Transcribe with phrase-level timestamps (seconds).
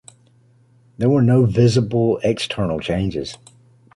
[0.97, 3.37] There were no visible external changes.